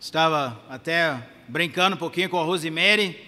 [0.00, 3.18] Estava até brincando um pouquinho com a Rosemary.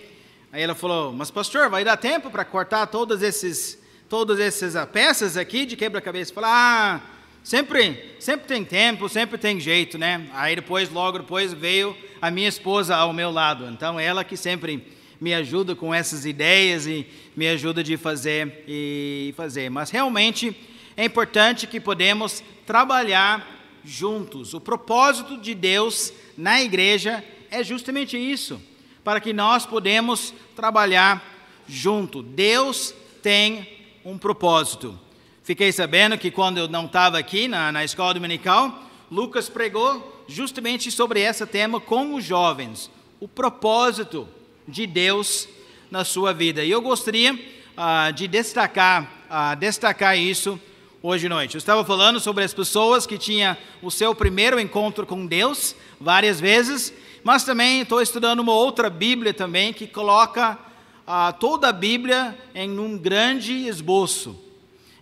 [0.53, 3.77] Aí ela falou: Mas, pastor, vai dar tempo para cortar todas, esses,
[4.09, 6.33] todas essas peças aqui de quebra-cabeça?
[6.33, 7.01] Falei: Ah,
[7.43, 10.29] sempre, sempre tem tempo, sempre tem jeito, né?
[10.33, 13.67] Aí depois, logo depois, veio a minha esposa ao meu lado.
[13.67, 14.87] Então, ela que sempre
[15.21, 19.69] me ajuda com essas ideias e me ajuda de fazer e fazer.
[19.71, 20.57] Mas realmente
[20.97, 24.55] é importante que podemos trabalhar juntos.
[24.55, 28.61] O propósito de Deus na igreja é justamente isso,
[29.03, 31.23] para que nós podemos trabalhar
[31.69, 32.23] junto.
[32.23, 33.67] Deus tem
[34.05, 34.99] um propósito.
[35.43, 40.91] Fiquei sabendo que quando eu não estava aqui na, na escola dominical, Lucas pregou justamente
[40.91, 44.29] sobre esse tema com os jovens, o propósito
[44.69, 45.49] de Deus
[45.91, 46.65] na sua vida.
[46.65, 50.61] E eu gostaria uh, de destacar, uh, destacar isso
[51.03, 51.55] hoje à noite.
[51.55, 56.41] Eu estava falando sobre as pessoas que tinham o seu primeiro encontro com Deus várias
[56.41, 56.93] vezes,
[57.25, 60.59] mas também estou estudando uma outra Bíblia também que coloca
[61.07, 64.39] ah, toda a Bíblia em um grande esboço.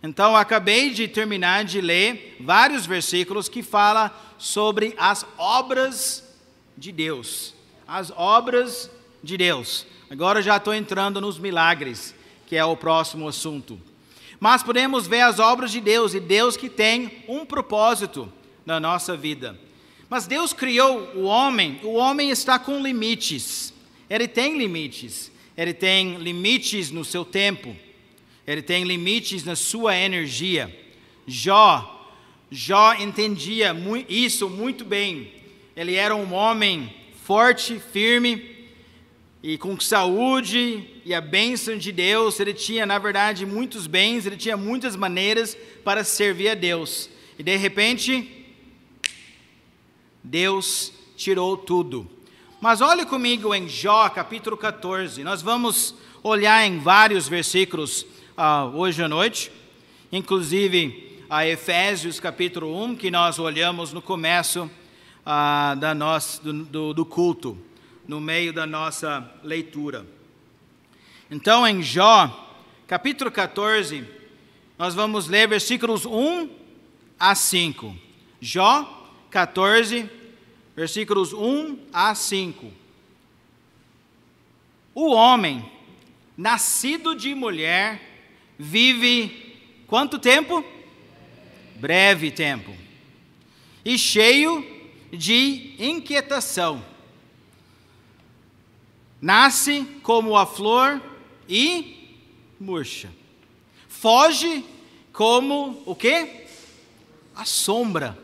[0.01, 6.25] Então, acabei de terminar de ler vários versículos que falam sobre as obras
[6.77, 7.53] de Deus.
[7.87, 8.89] As obras
[9.23, 9.85] de Deus.
[10.09, 12.15] Agora já estou entrando nos milagres,
[12.47, 13.79] que é o próximo assunto.
[14.41, 18.33] Mas podemos ver as obras de Deus e Deus que tem um propósito
[18.65, 19.59] na nossa vida.
[20.09, 23.75] Mas Deus criou o homem, o homem está com limites.
[24.09, 25.31] Ele tem limites.
[25.57, 27.77] Ele tem limites no seu tempo.
[28.47, 30.75] Ele tem limites na sua energia.
[31.27, 31.99] Jó,
[32.51, 33.77] Jó entendia
[34.09, 35.33] isso muito bem.
[35.77, 36.95] Ele era um homem
[37.25, 38.57] forte, firme,
[39.43, 44.37] e com saúde e a bênção de Deus, ele tinha, na verdade, muitos bens, ele
[44.37, 47.09] tinha muitas maneiras para servir a Deus.
[47.39, 48.47] E de repente,
[50.23, 52.07] Deus tirou tudo.
[52.61, 55.25] Mas olhe comigo em Jó, capítulo 14.
[55.25, 58.03] Nós vamos olhar em vários versículos
[58.37, 59.51] uh, hoje à noite,
[60.13, 64.65] inclusive a Efésios, capítulo 1, que nós olhamos no começo
[65.25, 67.57] uh, da nossa, do, do, do culto
[68.07, 70.18] no meio da nossa leitura.
[71.31, 72.57] Então, em Jó,
[72.87, 74.05] capítulo 14,
[74.79, 76.49] nós vamos ler versículos 1
[77.19, 77.95] a 5.
[78.41, 80.09] Jó 14,
[80.75, 82.73] versículos 1 a 5.
[84.95, 85.71] O homem,
[86.37, 88.01] nascido de mulher,
[88.59, 90.65] vive quanto tempo?
[91.77, 92.75] Breve tempo.
[93.85, 94.65] E cheio
[95.13, 96.83] de inquietação
[99.21, 101.01] Nasce como a flor
[101.49, 102.17] e
[102.61, 103.11] murcha.
[103.89, 104.65] Foge
[105.13, 106.47] como o quê?
[107.35, 108.19] A sombra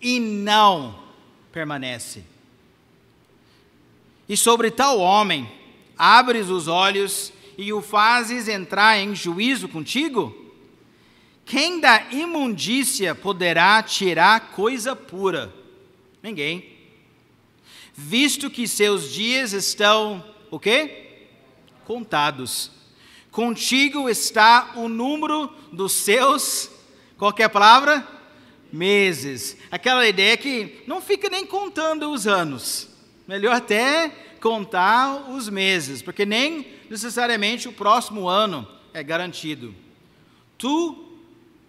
[0.00, 0.98] e não
[1.52, 2.24] permanece.
[4.28, 5.50] E sobre tal homem
[5.96, 10.34] abres os olhos e o fazes entrar em juízo contigo?
[11.44, 15.54] Quem da imundícia poderá tirar coisa pura?
[16.22, 16.78] Ninguém
[18.00, 21.07] visto que seus dias estão o quê?
[21.88, 22.70] Contados.
[23.30, 26.70] Contigo está o número dos seus,
[27.16, 28.06] qual é palavra?
[28.70, 29.56] Meses.
[29.70, 32.90] Aquela ideia que não fica nem contando os anos.
[33.26, 39.74] Melhor até contar os meses, porque nem necessariamente o próximo ano é garantido.
[40.58, 40.94] Tu,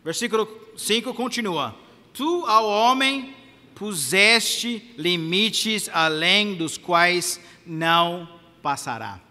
[0.03, 1.73] versículo 5 continua:
[2.13, 3.33] Tu ao homem
[3.73, 8.27] puseste limites além dos quais não
[8.61, 9.28] passará.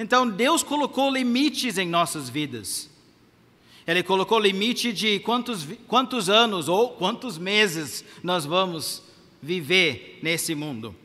[0.00, 2.88] Então Deus colocou limites em nossas vidas.
[3.86, 9.02] Ele colocou limite de quantos, quantos anos ou quantos meses nós vamos
[9.42, 10.96] viver nesse mundo.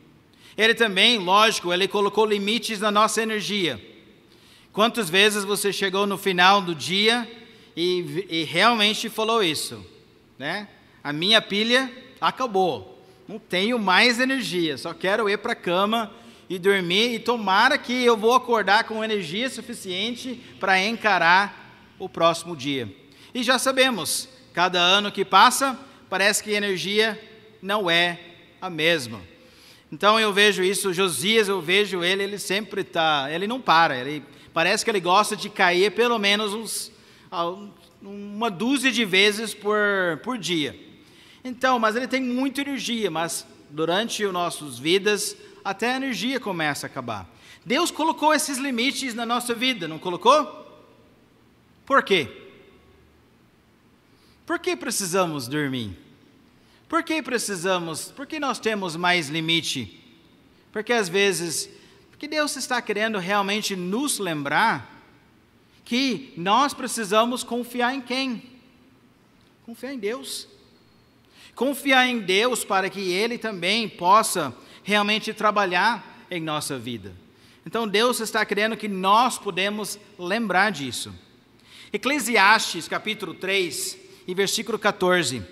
[0.56, 3.78] Ele também, lógico, ele colocou limites na nossa energia.
[4.72, 7.30] Quantas vezes você chegou no final do dia
[7.76, 9.84] e, e realmente falou isso,
[10.38, 10.68] né?
[11.04, 12.98] A minha pilha acabou.
[13.28, 16.10] Não tenho mais energia, só quero ir para a cama
[16.48, 22.56] e dormir e tomara que eu vou acordar com energia suficiente para encarar o próximo
[22.56, 22.88] dia.
[23.34, 25.78] E já sabemos, cada ano que passa,
[26.08, 27.20] parece que a energia
[27.60, 28.18] não é
[28.60, 29.20] a mesma.
[29.90, 34.22] Então eu vejo isso, Josias, eu vejo ele, ele sempre está, ele não para, ele
[34.52, 36.92] parece que ele gosta de cair pelo menos uns,
[38.02, 40.78] uma dúzia de vezes por, por dia.
[41.44, 46.86] Então, mas ele tem muita energia, mas durante as nossas vidas, até a energia começa
[46.86, 47.28] a acabar.
[47.64, 50.64] Deus colocou esses limites na nossa vida, não colocou?
[51.84, 52.28] Por quê?
[54.46, 55.98] Por que precisamos dormir?
[56.88, 58.12] Por que precisamos?
[58.12, 60.00] Por que nós temos mais limite?
[60.70, 61.68] Porque às vezes,
[62.10, 64.96] porque Deus está querendo realmente nos lembrar
[65.84, 68.42] que nós precisamos confiar em quem?
[69.64, 70.46] Confiar em Deus.
[71.56, 74.54] Confiar em Deus para que Ele também possa
[74.84, 77.14] realmente trabalhar em nossa vida.
[77.64, 81.14] Então Deus está querendo que nós podemos lembrar disso.
[81.90, 83.98] Eclesiastes capítulo 3
[84.28, 85.42] e versículo 14.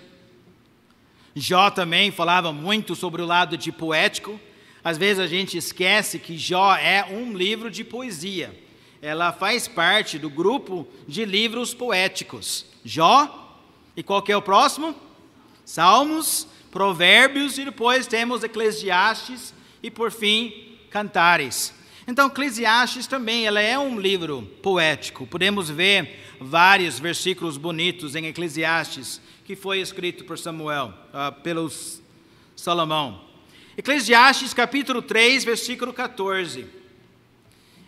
[1.33, 4.39] Jó também falava muito sobre o lado de poético.
[4.83, 8.55] Às vezes a gente esquece que Jó é um livro de poesia.
[9.01, 12.63] Ela faz parte do grupo de livros poéticos.
[12.85, 13.59] Jó,
[13.97, 14.95] e qual é o próximo?
[15.65, 21.73] Salmos, Provérbios e depois temos Eclesiastes e por fim Cantares.
[22.07, 25.25] Então, Eclesiastes também ela é um livro poético.
[25.25, 32.01] Podemos ver vários versículos bonitos em Eclesiastes que foi escrito por Samuel, uh, pelos
[32.55, 33.21] Salomão.
[33.77, 36.65] Eclesiastes capítulo 3, versículo 14.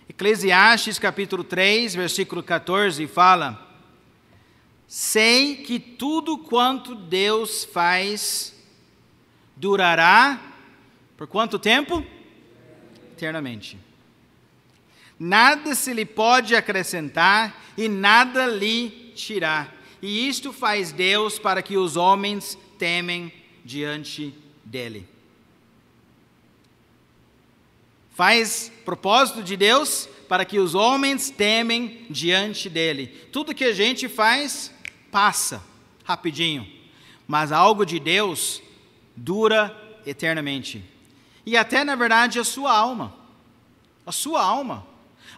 [0.10, 3.67] Eclesiastes capítulo 3, versículo 14 fala:
[4.88, 8.56] Sei que tudo quanto Deus faz
[9.56, 10.42] durará
[11.18, 12.06] por quanto tempo?
[13.12, 13.78] Eternamente.
[15.20, 19.76] Nada se lhe pode acrescentar e nada lhe tirar.
[20.02, 23.34] E isto faz Deus para que os homens temem
[23.66, 25.10] diante dele.
[28.14, 33.08] Faz propósito de Deus para que os homens temem diante dele.
[33.32, 34.72] Tudo que a gente faz
[35.18, 35.64] passa
[36.04, 36.68] rapidinho,
[37.28, 38.62] mas algo de Deus
[39.16, 39.76] dura
[40.06, 40.86] eternamente.
[41.44, 43.16] E até na verdade a sua alma.
[44.06, 44.86] A sua alma.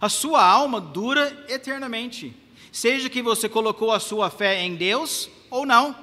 [0.01, 2.35] A sua alma dura eternamente.
[2.73, 5.95] Seja que você colocou a sua fé em Deus ou não.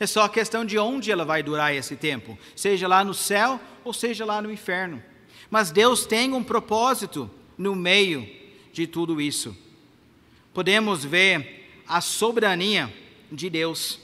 [0.00, 3.60] É só a questão de onde ela vai durar esse tempo, seja lá no céu
[3.84, 5.00] ou seja lá no inferno.
[5.48, 8.28] Mas Deus tem um propósito no meio
[8.72, 9.56] de tudo isso.
[10.52, 12.92] Podemos ver a soberania
[13.32, 13.98] de Deus.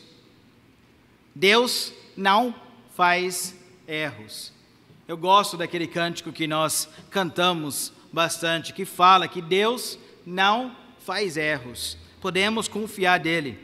[1.35, 2.55] Deus não
[2.97, 3.55] faz
[3.87, 4.53] erros.
[5.07, 11.99] Eu gosto daquele cântico que nós cantamos bastante, que fala que Deus não faz erros,
[12.21, 13.59] podemos confiar dele.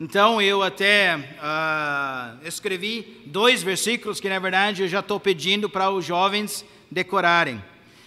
[0.00, 5.90] Então eu até uh, escrevi dois versículos que na verdade eu já estou pedindo para
[5.90, 7.62] os jovens decorarem,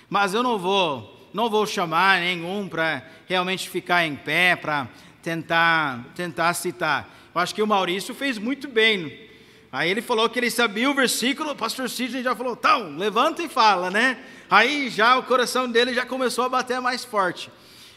[0.09, 4.89] mas eu não vou não vou chamar nenhum para realmente ficar em pé para
[5.21, 7.09] tentar tentar citar.
[7.33, 9.29] Eu acho que o Maurício fez muito bem.
[9.71, 13.41] Aí ele falou que ele sabia o versículo, o pastor Sidney já falou, então, levanta
[13.41, 14.21] e fala, né?
[14.49, 17.49] Aí já o coração dele já começou a bater mais forte.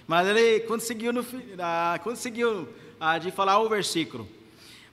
[0.06, 1.26] Mas ele conseguiu, no,
[1.58, 2.68] ah, conseguiu
[3.00, 4.28] ah, de falar o versículo.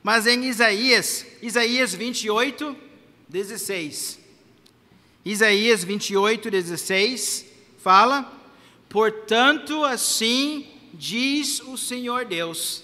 [0.01, 2.75] Mas em Isaías, Isaías 28,
[3.30, 4.19] 16.
[5.24, 7.45] Isaías 28, 16
[7.78, 8.31] fala:
[8.89, 12.83] Portanto, assim diz o Senhor Deus: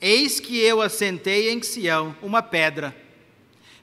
[0.00, 2.96] Eis que eu assentei em Sião uma pedra,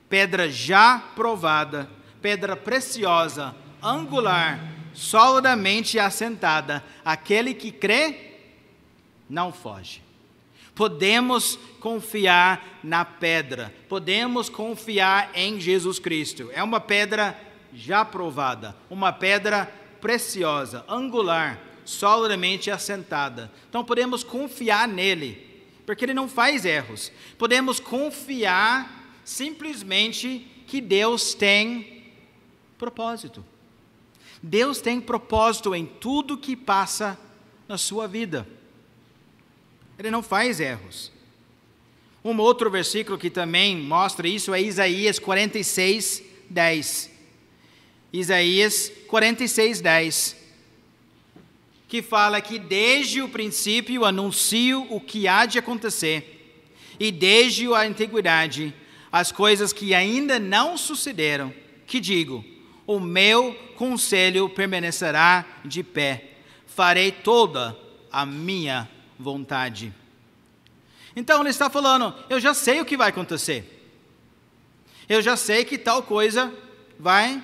[0.09, 1.89] pedra já provada,
[2.21, 4.59] pedra preciosa, angular,
[4.93, 6.83] solidamente assentada.
[7.03, 8.31] Aquele que crê,
[9.29, 10.01] não foge.
[10.75, 16.49] Podemos confiar na pedra, podemos confiar em Jesus Cristo.
[16.53, 17.39] É uma pedra
[17.73, 19.71] já provada, uma pedra
[20.01, 23.51] preciosa, angular, solidamente assentada.
[23.69, 27.11] Então podemos confiar nele, porque ele não faz erros.
[27.37, 32.03] Podemos confiar simplesmente que Deus tem
[32.77, 33.43] propósito.
[34.41, 37.17] Deus tem propósito em tudo que passa
[37.67, 38.47] na sua vida.
[39.97, 41.11] Ele não faz erros.
[42.23, 47.11] Um outro versículo que também mostra isso é Isaías 46, 10.
[48.11, 50.42] Isaías 46, 10.
[51.93, 56.65] Que fala que desde o princípio anuncio o que há de acontecer,
[56.99, 58.73] e desde a antiguidade
[59.11, 61.53] as coisas que ainda não sucederam,
[61.85, 62.43] que digo,
[62.87, 66.31] o meu conselho permanecerá de pé,
[66.65, 67.77] farei toda
[68.11, 69.93] a minha vontade.
[71.15, 73.87] Então ele está falando: eu já sei o que vai acontecer,
[75.07, 76.51] eu já sei que tal coisa
[76.97, 77.39] vai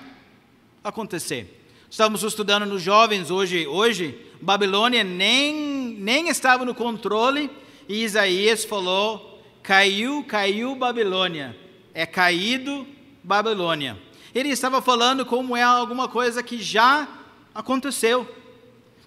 [0.82, 1.56] acontecer.
[1.88, 5.54] Estamos estudando nos jovens hoje, hoje Babilônia nem,
[5.98, 7.50] nem estava no controle
[7.88, 11.56] e Isaías falou: caiu, caiu Babilônia,
[11.92, 12.86] é caído
[13.22, 13.98] Babilônia.
[14.34, 17.08] Ele estava falando como é alguma coisa que já
[17.54, 18.28] aconteceu.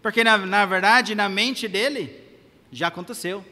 [0.01, 2.19] Porque, na, na verdade, na mente dele,
[2.71, 3.43] já aconteceu.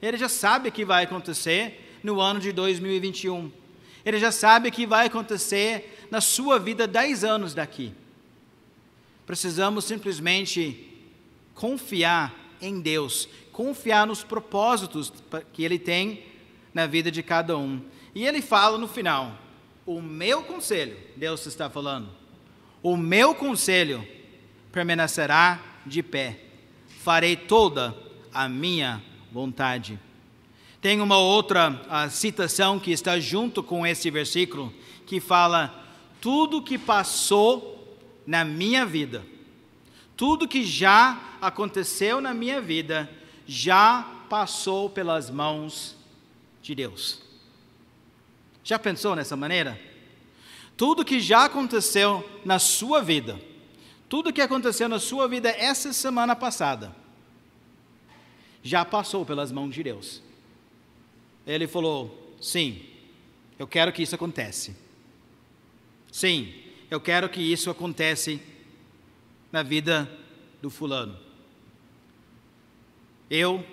[0.00, 3.50] Ele já sabe que vai acontecer no ano de 2021.
[4.04, 7.92] Ele já sabe que vai acontecer na sua vida dez anos daqui.
[9.26, 10.95] Precisamos simplesmente
[11.56, 15.12] confiar em Deus, confiar nos propósitos
[15.52, 16.22] que Ele tem
[16.72, 17.82] na vida de cada um.
[18.14, 19.36] E Ele fala no final:
[19.84, 22.08] o meu conselho, Deus está falando,
[22.82, 24.06] o meu conselho
[24.70, 26.38] permanecerá de pé,
[27.02, 27.96] farei toda
[28.32, 29.98] a minha vontade.
[30.80, 34.72] Tem uma outra citação que está junto com esse versículo,
[35.06, 35.84] que fala:
[36.20, 39.24] tudo que passou na minha vida,
[40.16, 43.10] tudo que já aconteceu na minha vida,
[43.46, 45.94] já passou pelas mãos
[46.62, 47.20] de Deus.
[48.64, 49.80] Já pensou nessa maneira?
[50.76, 53.40] Tudo que já aconteceu na sua vida,
[54.08, 56.94] tudo que aconteceu na sua vida essa semana passada,
[58.62, 60.22] já passou pelas mãos de Deus.
[61.46, 62.82] Ele falou: sim,
[63.58, 64.74] eu quero que isso aconteça.
[66.10, 66.52] Sim,
[66.90, 68.38] eu quero que isso aconteça
[69.56, 70.06] na vida
[70.60, 71.16] do fulano.
[73.30, 73.64] Eu,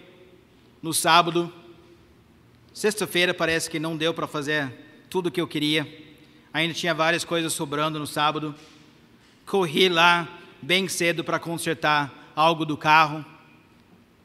[0.82, 1.52] no sábado,
[2.74, 4.72] sexta-feira parece que não deu para fazer
[5.10, 5.86] tudo o que eu queria.
[6.54, 8.56] Ainda tinha várias coisas sobrando no sábado.
[9.46, 13.26] Corri lá bem cedo para consertar algo do carro.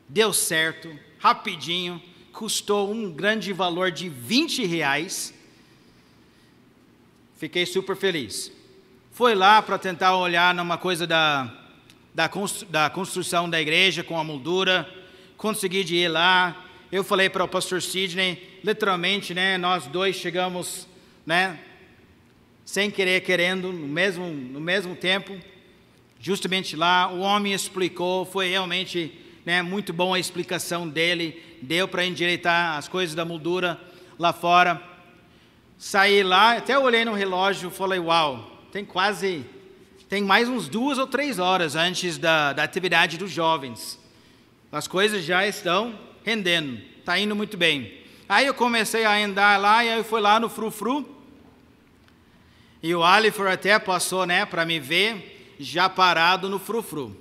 [0.08, 2.00] Deu certo, rapidinho.
[2.32, 5.34] Custou um grande valor de 20 reais.
[7.36, 8.52] Fiquei super feliz.
[9.18, 11.52] Foi lá para tentar olhar numa coisa da,
[12.14, 14.88] da, construção da igreja com a moldura.
[15.36, 16.56] Consegui de ir lá.
[16.92, 20.86] Eu falei para o pastor Sidney, literalmente, né, nós dois chegamos,
[21.26, 21.58] né,
[22.64, 25.36] sem querer, querendo, no mesmo, no mesmo tempo,
[26.20, 27.10] justamente lá.
[27.10, 29.12] O homem explicou, foi realmente
[29.44, 33.80] né, muito bom a explicação dele, deu para endireitar as coisas da moldura
[34.16, 34.80] lá fora.
[35.76, 39.44] Saí lá, até olhei no relógio, falei, uau, tem quase,
[40.08, 43.98] tem mais uns duas ou três horas antes da, da atividade dos jovens.
[44.70, 48.02] As coisas já estão rendendo, está indo muito bem.
[48.28, 51.16] Aí eu comecei a andar lá e aí eu fui lá no frufru.
[52.82, 57.16] E o Alifor até passou, né, para me ver já parado no frufru.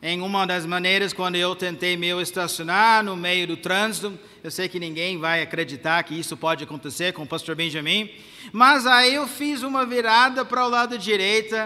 [0.00, 4.68] Em uma das maneiras, quando eu tentei me estacionar no meio do trânsito, eu sei
[4.68, 8.08] que ninguém vai acreditar que isso pode acontecer com o pastor Benjamin,
[8.52, 11.56] mas aí eu fiz uma virada para o lado direito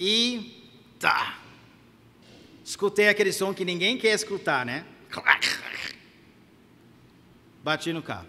[0.00, 0.64] e
[0.98, 1.38] tá.
[2.64, 4.86] Escutei aquele som que ninguém quer escutar, né?
[7.62, 8.26] Bati no carro.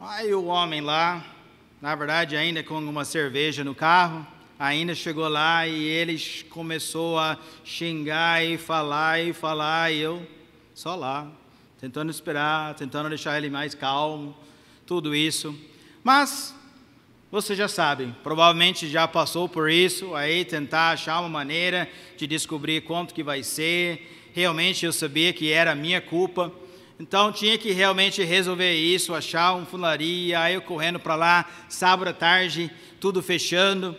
[0.00, 1.24] Aí o homem lá,
[1.80, 4.26] na verdade ainda com uma cerveja no carro,
[4.58, 10.26] ainda chegou lá e ele começou a xingar e falar e falar, e eu
[10.74, 11.30] só lá,
[11.80, 14.36] tentando esperar, tentando deixar ele mais calmo,
[14.84, 15.56] tudo isso.
[16.02, 16.54] Mas
[17.30, 22.80] você já sabe, provavelmente já passou por isso, aí tentar achar uma maneira de descobrir
[22.80, 24.30] quanto que vai ser.
[24.32, 26.52] Realmente eu sabia que era minha culpa,
[26.98, 32.08] então tinha que realmente resolver isso, achar um funilaria, aí eu correndo para lá, sábado
[32.08, 33.96] à tarde, tudo fechando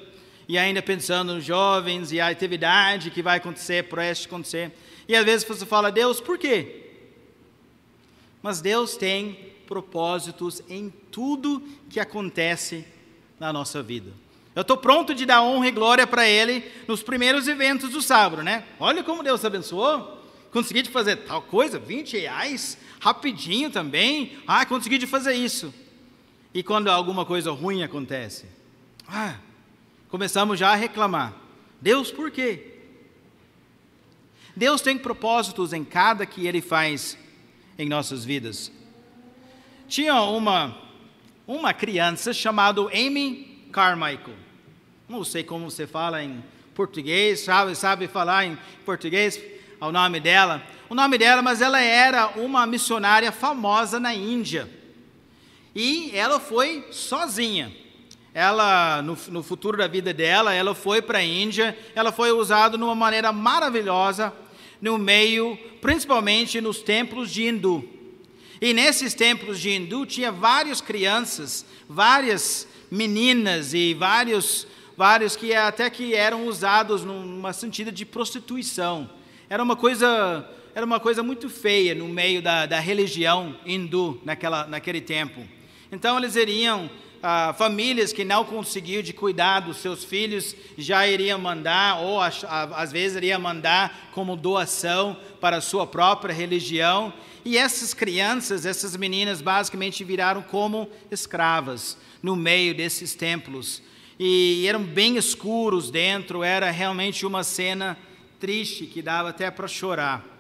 [0.50, 4.76] e ainda pensando nos jovens e a atividade que vai acontecer, preste acontecer.
[5.08, 6.88] E às vezes você fala, Deus, por quê?
[8.42, 12.84] Mas Deus tem propósitos em tudo que acontece
[13.40, 14.12] na nossa vida.
[14.56, 18.42] Eu estou pronto de dar honra e glória para Ele nos primeiros eventos do sábado,
[18.42, 18.66] né?
[18.80, 20.20] Olha como Deus abençoou.
[20.52, 24.40] Consegui de fazer tal coisa, 20 reais, rapidinho também.
[24.48, 25.72] Ah, consegui de fazer isso.
[26.52, 28.48] E quando alguma coisa ruim acontece?
[29.08, 29.36] Ah,
[30.10, 31.34] começamos já a reclamar.
[31.80, 32.66] Deus, por quê?
[34.56, 37.18] Deus tem propósitos em cada que Ele faz
[37.78, 38.72] em nossas vidas.
[39.88, 40.78] Tinha uma,
[41.48, 44.36] uma criança chamada Amy Carmichael.
[45.08, 46.44] Não sei como você fala em
[46.76, 49.42] português, sabe, sabe falar em português
[49.80, 50.62] o nome dela.
[50.90, 54.70] O nome dela, mas ela era uma missionária famosa na Índia.
[55.74, 57.72] E ela foi sozinha
[58.34, 62.78] ela no, no futuro da vida dela, ela foi para a Índia, ela foi usada
[62.78, 64.34] de uma maneira maravilhosa
[64.82, 67.84] no meio, principalmente nos templos de hindu.
[68.62, 74.68] E nesses templos de hindu tinha várias crianças, várias meninas e vários
[74.98, 79.10] vários que até que eram usados numa sentido de prostituição.
[79.50, 80.46] Era uma coisa
[80.76, 85.42] era uma coisa muito feia no meio da, da religião hindu naquela, naquele tempo.
[85.92, 86.90] Então eles iriam
[87.22, 92.92] ah, famílias que não conseguiam de cuidar dos seus filhos já iriam mandar, ou às
[92.92, 97.14] vezes iria mandar como doação para a sua própria religião.
[97.44, 103.82] E essas crianças, essas meninas, basicamente viraram como escravas no meio desses templos.
[104.20, 107.98] E eram bem escuros dentro, era realmente uma cena
[108.40, 110.39] triste que dava até para chorar.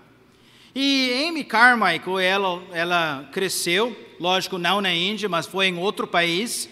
[0.75, 6.69] E Amy Carmichael, ela, ela cresceu, lógico, não na Índia, mas foi em outro país.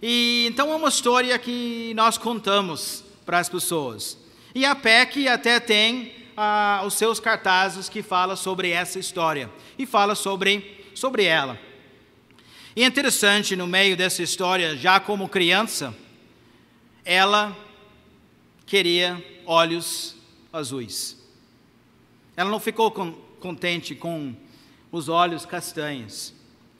[0.00, 4.18] E então é uma história que nós contamos para as pessoas.
[4.54, 9.86] E a PEC até tem ah, os seus cartazes que fala sobre essa história e
[9.86, 11.58] fala sobre, sobre ela.
[12.76, 15.94] E é interessante, no meio dessa história, já como criança,
[17.04, 17.56] ela
[18.66, 20.16] queria olhos
[20.52, 21.16] azuis.
[22.36, 23.14] Ela não ficou com,
[23.44, 24.34] contente com
[24.90, 26.32] os olhos castanhos.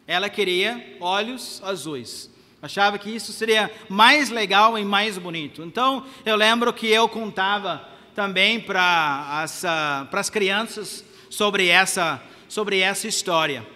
[0.06, 2.30] Ela queria olhos azuis.
[2.62, 5.62] Achava que isso seria mais legal e mais bonito.
[5.62, 9.62] Então, eu lembro que eu contava também para as,
[10.10, 13.66] as crianças sobre essa, sobre essa história.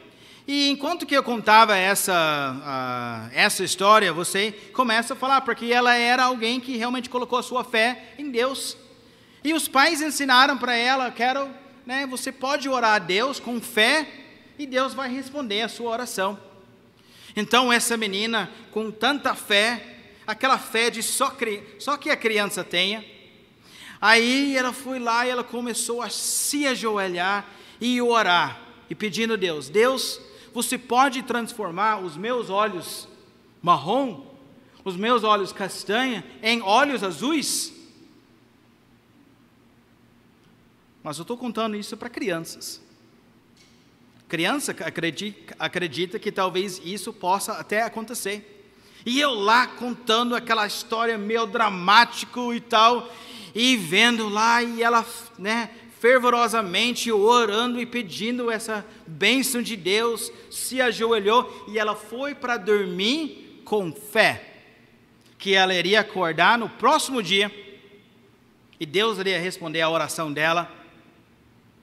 [0.46, 2.14] E enquanto que eu contava essa,
[2.56, 7.42] uh, essa história, você começa a falar, porque ela era alguém que realmente colocou a
[7.42, 8.78] sua fé em Deus.
[9.44, 11.50] E os pais ensinaram para ela, quero,
[11.88, 14.06] né, você pode orar a Deus com fé
[14.58, 16.38] e Deus vai responder a sua oração.
[17.34, 21.34] Então essa menina com tanta fé, aquela fé de só,
[21.78, 23.02] só que a criança tenha,
[23.98, 27.48] aí ela foi lá e ela começou a se ajoelhar
[27.80, 30.20] e orar e pedindo a Deus, Deus,
[30.52, 33.08] você pode transformar os meus olhos
[33.62, 34.26] marrom,
[34.84, 37.77] os meus olhos castanha em olhos azuis?
[41.08, 42.82] Mas eu estou contando isso para crianças.
[44.28, 48.70] Criança acredita, acredita que talvez isso possa até acontecer.
[49.06, 53.10] E eu lá contando aquela história meio dramático e tal,
[53.54, 55.02] e vendo lá, e ela,
[55.38, 62.58] né, fervorosamente orando e pedindo essa bênção de Deus, se ajoelhou e ela foi para
[62.58, 64.56] dormir com fé,
[65.38, 67.50] que ela iria acordar no próximo dia
[68.78, 70.76] e Deus iria responder à oração dela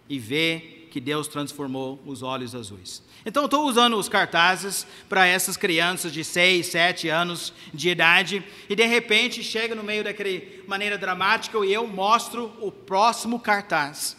[0.10, 3.04] e ver que Deus transformou os olhos azuis.
[3.26, 8.76] Então, estou usando os cartazes para essas crianças de 6, 7 anos de idade, e
[8.76, 14.15] de repente chega no meio daquela maneira dramática e eu mostro o próximo cartaz.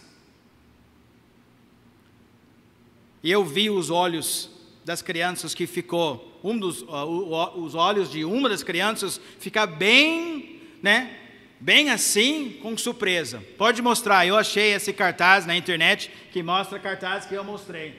[3.22, 4.50] E eu vi os olhos
[4.84, 10.60] das crianças que ficou, um dos, uh, os olhos de uma das crianças ficar bem,
[10.82, 11.25] né,
[11.60, 13.42] bem assim, com surpresa.
[13.56, 17.94] Pode mostrar, eu achei esse cartaz na internet que mostra cartaz que eu mostrei.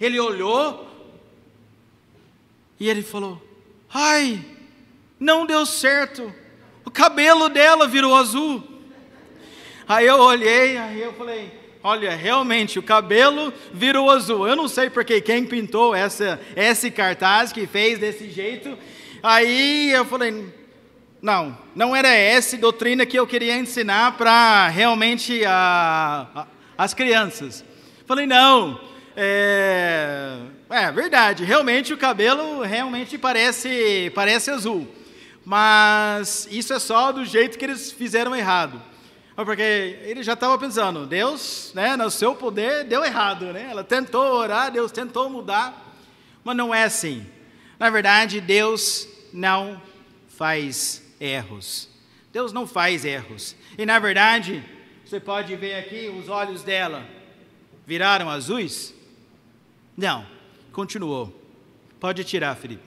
[0.00, 0.88] Ele olhou
[2.78, 3.40] e ele falou:
[3.92, 4.44] Ai,
[5.18, 6.34] não deu certo,
[6.84, 8.62] o cabelo dela virou azul.
[9.86, 14.46] Aí eu olhei, aí eu falei: Olha, realmente o cabelo virou azul.
[14.46, 18.76] Eu não sei porque quem pintou essa, esse cartaz que fez desse jeito.
[19.22, 20.59] Aí eu falei:
[21.22, 26.46] não, não era essa doutrina que eu queria ensinar para realmente a, a,
[26.78, 27.62] as crianças.
[28.06, 28.80] Falei, não,
[29.14, 30.38] é,
[30.70, 34.88] é, verdade, realmente o cabelo realmente parece, parece azul.
[35.44, 38.80] Mas isso é só do jeito que eles fizeram errado.
[39.36, 43.46] Porque ele já estava pensando, Deus, né, no seu poder, deu errado.
[43.46, 43.68] Né?
[43.70, 45.96] Ela tentou orar, Deus tentou mudar,
[46.42, 47.26] mas não é assim.
[47.78, 49.80] Na verdade, Deus não
[50.28, 51.88] faz erros.
[52.32, 53.54] Deus não faz erros.
[53.76, 54.64] E na verdade,
[55.04, 57.06] você pode ver aqui os olhos dela
[57.86, 58.94] viraram azuis?
[59.96, 60.24] Não,
[60.72, 61.36] continuou.
[61.98, 62.82] Pode tirar, Felipe.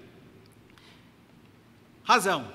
[2.04, 2.52] Razão.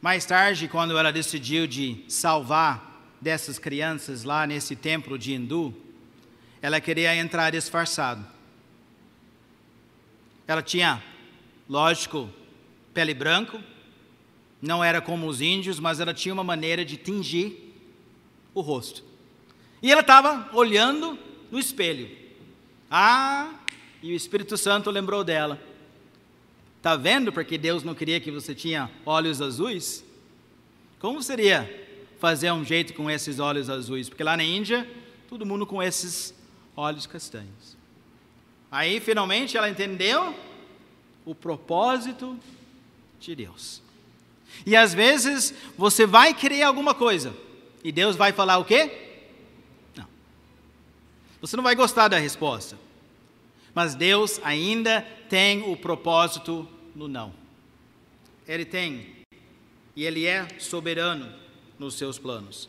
[0.00, 5.72] Mais tarde, quando ela decidiu de salvar dessas crianças lá nesse templo de hindu,
[6.60, 8.26] ela queria entrar disfarçado.
[10.46, 11.02] Ela tinha,
[11.68, 12.28] lógico,
[12.92, 13.62] pele branca,
[14.62, 17.74] não era como os índios, mas ela tinha uma maneira de tingir
[18.54, 19.04] o rosto.
[19.82, 21.18] E ela estava olhando
[21.50, 22.08] no espelho.
[22.88, 23.52] Ah,
[24.00, 25.60] e o Espírito Santo lembrou dela.
[26.80, 30.04] Tá vendo porque Deus não queria que você tinha olhos azuis?
[31.00, 31.88] Como seria
[32.20, 34.08] fazer um jeito com esses olhos azuis?
[34.08, 34.88] Porque lá na Índia,
[35.28, 36.32] todo mundo com esses
[36.76, 37.76] olhos castanhos.
[38.70, 40.34] Aí finalmente ela entendeu
[41.24, 42.38] o propósito
[43.18, 43.81] de Deus.
[44.64, 47.34] E às vezes você vai querer alguma coisa
[47.82, 48.90] e Deus vai falar o quê?
[49.96, 50.06] Não.
[51.40, 52.78] Você não vai gostar da resposta.
[53.74, 57.32] Mas Deus ainda tem o propósito no não.
[58.46, 59.06] Ele tem
[59.96, 61.32] e ele é soberano
[61.78, 62.68] nos seus planos.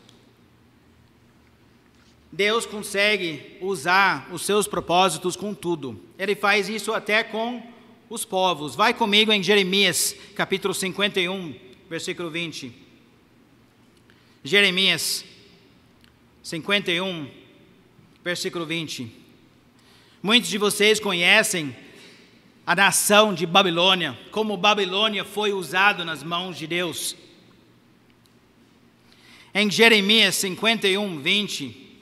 [2.32, 6.00] Deus consegue usar os seus propósitos com tudo.
[6.18, 7.62] Ele faz isso até com
[8.10, 8.74] os povos.
[8.74, 11.54] Vai comigo em Jeremias, capítulo 51,
[11.88, 12.72] versículo 20.
[14.42, 15.24] Jeremias
[16.42, 17.30] 51,
[18.22, 19.10] versículo 20.
[20.22, 21.76] Muitos de vocês conhecem
[22.66, 27.14] a nação de Babilônia, como Babilônia foi usado nas mãos de Deus.
[29.54, 31.98] Em Jeremias 51, 20,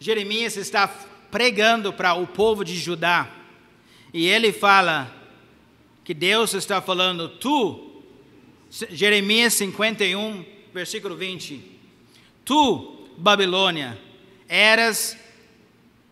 [0.00, 0.88] Jeremias está
[1.30, 3.30] pregando para o povo de Judá
[4.12, 5.14] e ele fala
[6.02, 7.85] que Deus está falando, tu,
[8.90, 11.62] Jeremias 51, versículo 20,
[12.44, 13.98] tu, Babilônia,
[14.46, 15.16] eras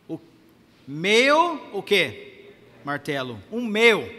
[0.09, 0.19] o
[0.89, 2.53] meu, o que?
[2.85, 4.11] Martelo, um meu,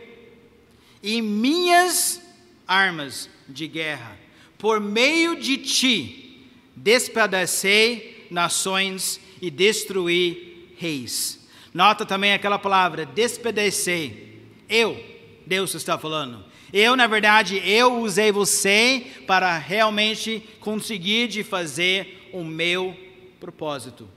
[1.02, 2.22] e minhas
[2.68, 4.18] armas de guerra,
[4.58, 11.48] por meio de ti, despedacei nações e destruir reis.
[11.74, 14.40] Nota também aquela palavra, despedecer.
[14.70, 15.04] Eu,
[15.46, 16.45] Deus está falando.
[16.74, 22.96] Eu, na verdade, eu usei você para realmente conseguir de fazer o meu
[23.40, 24.08] propósito.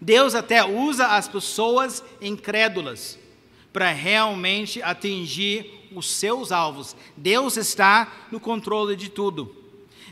[0.00, 3.18] Deus até usa as pessoas incrédulas
[3.72, 6.96] para realmente atingir os seus alvos.
[7.16, 9.54] Deus está no controle de tudo.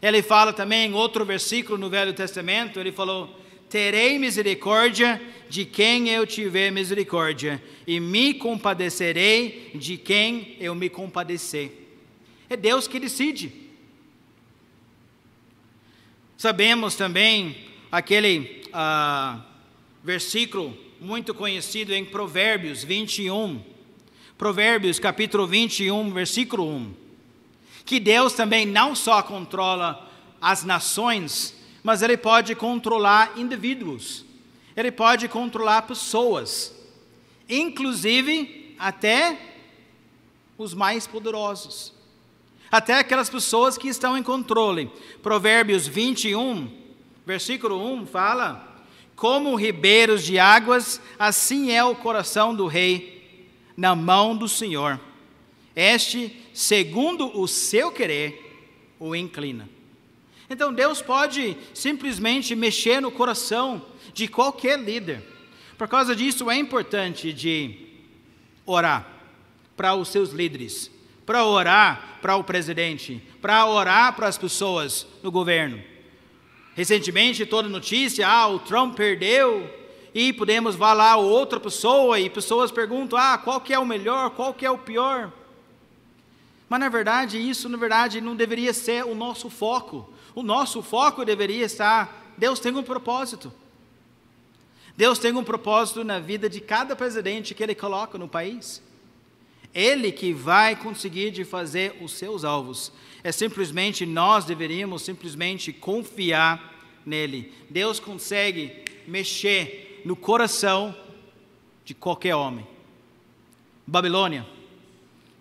[0.01, 3.39] Ele fala também em outro versículo no Velho Testamento, ele falou:
[3.71, 11.73] terei misericórdia de quem eu tiver misericórdia, e me compadecerei de quem eu me compadecer.
[12.49, 13.53] É Deus que decide.
[16.37, 17.57] Sabemos também
[17.91, 19.45] aquele ah,
[20.03, 23.63] versículo muito conhecido em Provérbios 21,
[24.37, 26.95] Provérbios capítulo 21, versículo 1,
[27.85, 34.25] que Deus também não só controla as nações, mas ele pode controlar indivíduos,
[34.77, 36.75] ele pode controlar pessoas,
[37.49, 39.39] inclusive até
[40.57, 41.93] os mais poderosos,
[42.71, 44.91] até aquelas pessoas que estão em controle.
[45.23, 46.71] Provérbios 21,
[47.27, 48.85] versículo 1 fala:
[49.17, 55.01] Como ribeiros de águas, assim é o coração do rei na mão do Senhor.
[55.75, 59.69] Este, segundo o seu querer, o inclina.
[60.53, 63.81] Então Deus pode simplesmente mexer no coração
[64.13, 65.23] de qualquer líder.
[65.79, 67.87] Por causa disso é importante de
[68.67, 69.07] orar
[69.77, 70.91] para os seus líderes,
[71.25, 75.81] para orar para o presidente, para orar para as pessoas no governo.
[76.75, 79.79] Recentemente, toda notícia, ah, o Trump perdeu,
[80.13, 84.53] e podemos falar outra pessoa, e pessoas perguntam, ah, qual que é o melhor, qual
[84.53, 85.33] que é o pior.
[86.69, 90.13] Mas na verdade, isso na verdade não deveria ser o nosso foco.
[90.35, 93.53] O nosso foco deveria estar: Deus tem um propósito.
[94.97, 98.83] Deus tem um propósito na vida de cada presidente que Ele coloca no país.
[99.73, 102.93] Ele que vai conseguir de fazer os seus alvos.
[103.23, 106.75] É simplesmente nós deveríamos simplesmente confiar
[107.07, 107.53] nele.
[107.69, 110.95] Deus consegue mexer no coração
[111.85, 112.67] de qualquer homem.
[113.87, 114.47] Babilônia,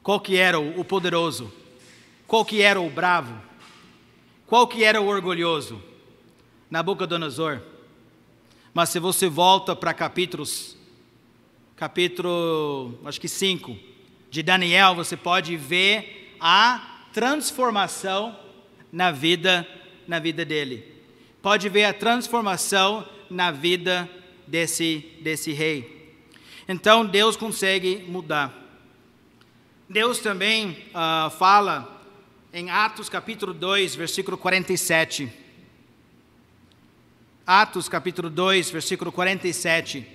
[0.01, 1.51] qual que era o poderoso?
[2.27, 3.48] Qual que era o bravo?
[4.49, 5.79] Qual que era o orgulhoso?
[6.71, 7.61] Nabucodonosor.
[8.73, 10.75] Mas se você volta para capítulos,
[11.75, 13.77] capítulo, acho que 5,
[14.31, 18.35] de Daniel, você pode ver a transformação
[18.91, 19.67] na vida,
[20.07, 20.95] na vida dele.
[21.43, 24.09] Pode ver a transformação na vida
[24.47, 26.11] desse, desse rei.
[26.67, 28.51] Então Deus consegue mudar.
[29.87, 31.98] Deus também uh, fala
[32.51, 35.31] em Atos capítulo 2, versículo 47.
[37.45, 40.07] Atos capítulo 2, versículo 47.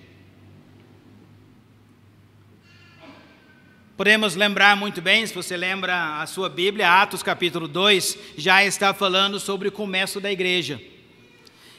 [3.96, 8.92] Podemos lembrar muito bem, se você lembra a sua Bíblia, Atos capítulo 2 já está
[8.92, 10.82] falando sobre o começo da igreja.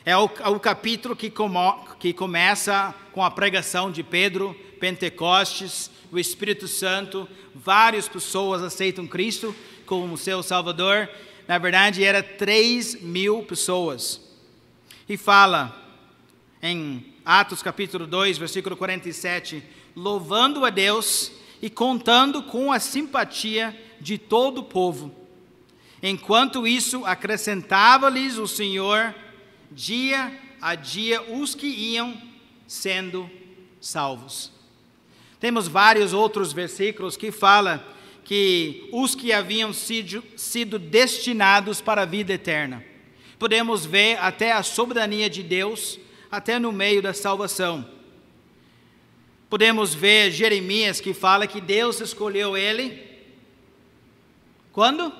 [0.05, 5.91] É o, é o capítulo que, como, que começa com a pregação de Pedro, Pentecostes,
[6.11, 9.53] o Espírito Santo, várias pessoas aceitam Cristo
[9.86, 11.10] como seu Salvador,
[11.48, 14.21] na verdade era 3 mil pessoas.
[15.08, 15.76] E fala
[16.62, 19.63] em Atos capítulo 2, versículo 47,
[19.95, 25.13] louvando a Deus e contando com a simpatia de todo o povo.
[26.02, 29.13] Enquanto isso, acrescentava-lhes o Senhor
[29.71, 32.19] dia a dia os que iam
[32.67, 33.30] sendo
[33.80, 34.52] salvos.
[35.39, 37.86] Temos vários outros versículos que fala
[38.25, 42.83] que os que haviam sido, sido destinados para a vida eterna.
[43.38, 45.99] Podemos ver até a soberania de Deus,
[46.31, 47.88] até no meio da salvação.
[49.47, 53.03] Podemos ver Jeremias que fala que Deus escolheu ele.
[54.73, 55.13] Quando?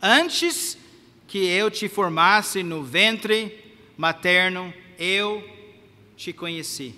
[0.00, 0.78] Antes
[1.28, 5.46] que eu te formasse no ventre materno, eu
[6.16, 6.94] te conheci.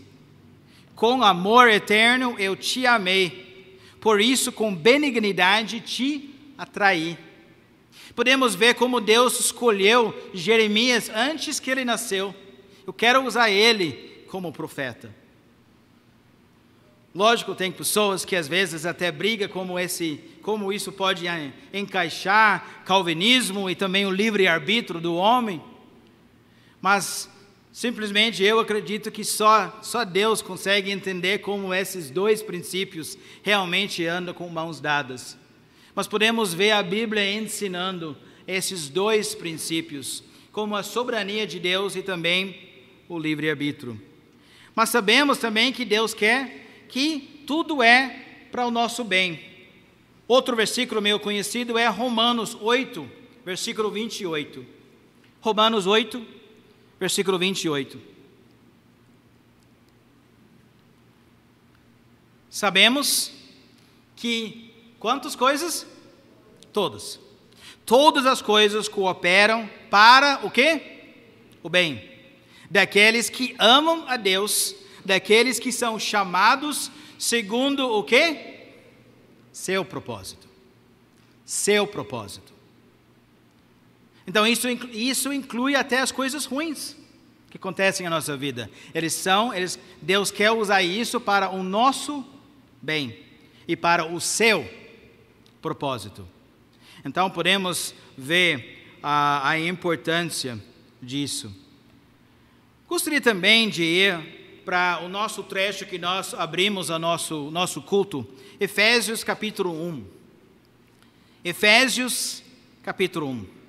[0.94, 3.43] Com amor eterno eu te amei,
[4.04, 7.16] por isso com benignidade te atraí.
[8.14, 12.34] Podemos ver como Deus escolheu Jeremias antes que ele nasceu.
[12.86, 15.10] Eu quero usar ele como profeta.
[17.14, 21.24] Lógico, tem pessoas que às vezes até brigam como esse, como isso pode
[21.72, 25.62] encaixar calvinismo e também o livre arbítrio do homem.
[26.78, 27.30] Mas
[27.74, 34.32] simplesmente eu acredito que só só Deus consegue entender como esses dois princípios realmente andam
[34.32, 35.36] com mãos dadas.
[35.92, 42.02] Mas podemos ver a Bíblia ensinando esses dois princípios, como a soberania de Deus e
[42.02, 42.56] também
[43.08, 44.00] o livre arbítrio.
[44.72, 49.40] Mas sabemos também que Deus quer que tudo é para o nosso bem.
[50.28, 53.04] Outro versículo meu conhecido é Romanos 8,
[53.44, 54.64] versículo 28.
[55.40, 56.43] Romanos 8,
[57.04, 58.00] versículo 28.
[62.48, 63.30] Sabemos
[64.16, 65.86] que quantas coisas?
[66.72, 67.20] Todas.
[67.84, 71.12] Todas as coisas cooperam para o quê?
[71.62, 72.10] O bem.
[72.70, 78.70] Daqueles que amam a Deus daqueles que são chamados segundo o quê?
[79.52, 80.48] Seu propósito.
[81.44, 82.53] Seu propósito.
[84.26, 86.96] Então isso, isso inclui até as coisas ruins
[87.50, 88.70] que acontecem na nossa vida.
[88.94, 92.24] Eles são, eles, Deus quer usar isso para o nosso
[92.82, 93.18] bem
[93.68, 94.68] e para o seu
[95.62, 96.26] propósito.
[97.04, 100.58] Então podemos ver a, a importância
[101.00, 101.54] disso.
[102.88, 108.26] Gostaria também de ir para o nosso trecho que nós abrimos a nosso, nosso culto,
[108.58, 110.04] Efésios capítulo 1.
[111.44, 112.42] Efésios
[112.82, 113.63] capítulo 1.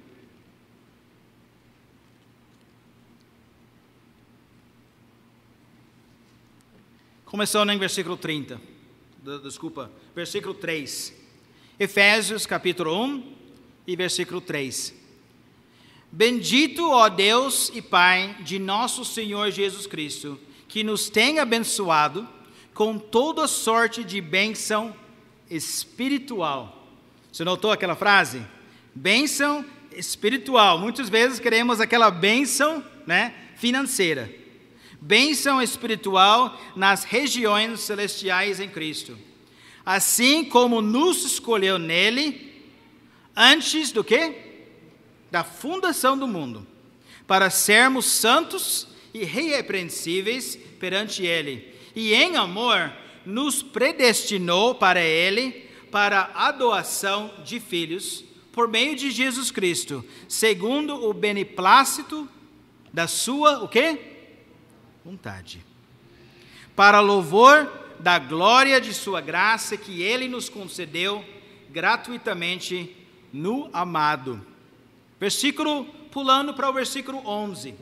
[7.35, 8.61] Começando em versículo 30.
[9.43, 11.13] Desculpa, versículo 3.
[11.77, 13.35] Efésios capítulo 1
[13.85, 14.95] e versículo 3.
[16.09, 22.25] Bendito, ó Deus e Pai de nosso Senhor Jesus Cristo, que nos tem abençoado
[22.73, 24.95] com toda sorte de bênção
[25.49, 26.87] espiritual.
[27.29, 28.41] Você notou aquela frase?
[28.95, 30.79] Bênção espiritual.
[30.79, 34.44] Muitas vezes queremos aquela bênção né, financeira.
[35.07, 39.15] Bênção espiritual nas regiões celestiais em Cristo.
[39.85, 42.63] Assim como nos escolheu nele
[43.35, 44.33] antes do que?
[45.29, 46.65] Da fundação do mundo,
[47.27, 52.91] para sermos santos irrepreensíveis perante Ele, e em amor
[53.23, 60.95] nos predestinou para Ele, para a doação de filhos, por meio de Jesus Cristo, segundo
[61.07, 62.27] o beneplácito
[62.91, 64.14] da sua, o quê?
[65.05, 65.63] Vontade.
[66.75, 71.23] Para louvor da glória de sua graça que Ele nos concedeu
[71.69, 72.91] gratuitamente
[73.31, 74.43] no amado.
[75.19, 77.75] Versículo, pulando para o versículo 11.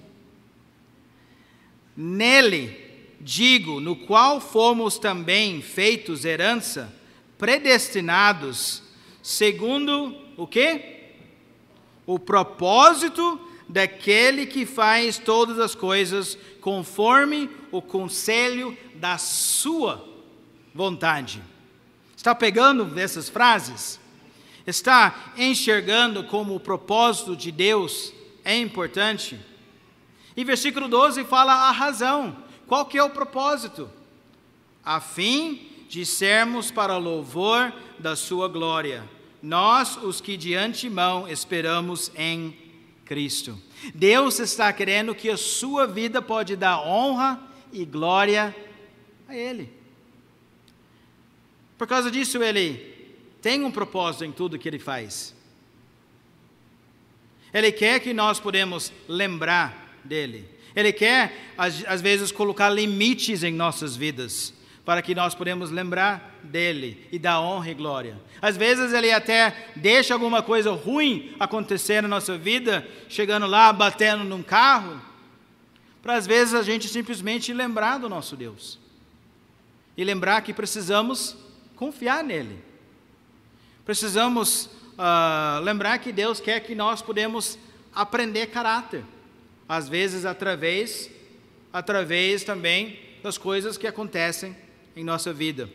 [1.95, 6.93] Nele, digo, no qual fomos também feitos herança,
[7.37, 8.83] predestinados,
[9.21, 11.13] segundo o quê?
[12.05, 20.07] O propósito daquele que faz todas as coisas conforme o conselho da sua
[20.73, 21.41] vontade.
[22.15, 23.99] Está pegando essas frases?
[24.65, 28.13] Está enxergando como o propósito de Deus
[28.45, 29.39] é importante?
[30.35, 32.35] E versículo 12 fala a razão.
[32.67, 33.89] Qual que é o propósito?
[34.83, 39.03] A fim de sermos para louvor da sua glória.
[39.41, 42.57] Nós, os que de antemão esperamos em
[43.13, 43.61] Cristo.
[43.93, 47.39] Deus está querendo que a sua vida pode dar honra
[47.71, 48.55] e glória
[49.27, 49.71] a Ele.
[51.77, 52.91] Por causa disso, Ele
[53.39, 55.35] tem um propósito em tudo que Ele faz.
[57.53, 60.49] Ele quer que nós podemos lembrar dele.
[60.75, 66.39] Ele quer, às, às vezes, colocar limites em nossas vidas, para que nós podemos lembrar
[66.43, 68.19] dele e da honra e glória.
[68.41, 74.25] Às vezes ele até deixa alguma coisa ruim acontecer na nossa vida, chegando lá, batendo
[74.25, 75.01] num carro,
[76.01, 78.77] para às vezes a gente simplesmente lembrar do nosso Deus.
[79.95, 81.37] E lembrar que precisamos
[81.77, 82.61] confiar nele.
[83.85, 84.65] Precisamos
[84.97, 87.57] uh, lembrar que Deus quer que nós podemos
[87.95, 89.05] aprender caráter,
[89.69, 91.09] às vezes através,
[91.71, 94.53] através também das coisas que acontecem
[94.95, 95.69] em nossa vida.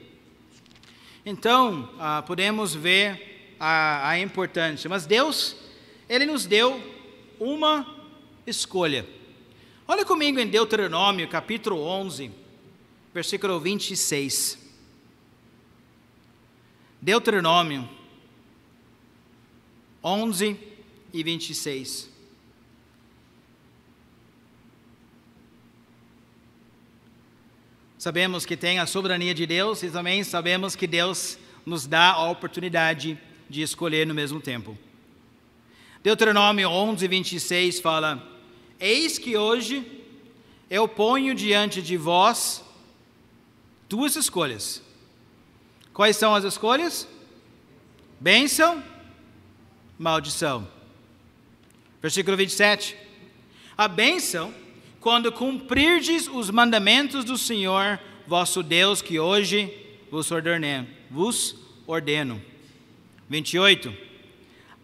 [1.25, 4.89] Então, uh, podemos ver a, a importância.
[4.89, 5.57] Mas Deus,
[6.09, 6.81] Ele nos deu
[7.39, 7.87] uma
[8.47, 9.07] escolha.
[9.87, 12.31] Olha comigo em Deuteronômio, capítulo 11,
[13.13, 14.59] versículo 26.
[17.01, 17.89] Deuteronômio
[20.03, 20.57] 11
[21.13, 22.18] e 26.
[27.99, 32.31] Sabemos que tem a soberania de Deus e também sabemos que Deus nos dá a
[32.31, 33.19] oportunidade
[33.51, 34.79] de escolher no mesmo tempo.
[36.01, 38.25] Deuteronômio 11, 26 fala:
[38.79, 39.85] Eis que hoje
[40.71, 42.63] eu ponho diante de vós
[43.89, 44.81] duas escolhas.
[45.93, 47.09] Quais são as escolhas?
[48.21, 48.81] Bênção,
[49.99, 50.69] maldição.
[52.01, 52.97] Versículo 27.
[53.77, 54.55] A bênção
[55.01, 59.73] quando cumprirdes os mandamentos do Senhor vosso Deus que hoje
[60.11, 60.87] vos ordeno.
[61.11, 61.57] Vos
[61.87, 62.43] ordeno.
[63.29, 63.95] 28.